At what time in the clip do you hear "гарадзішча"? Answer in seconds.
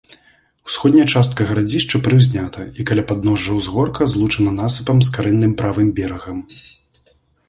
1.49-1.99